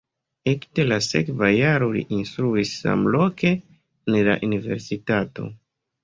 [0.51, 5.47] Ekde la sekva jaro li instruis samloke en la universitato.